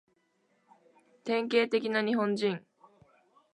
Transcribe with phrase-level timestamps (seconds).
[1.25, 2.65] 典型的な日本人